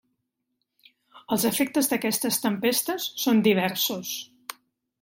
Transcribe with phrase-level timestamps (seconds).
[1.35, 4.19] Els efectes d’aquestes tempestes són diversos.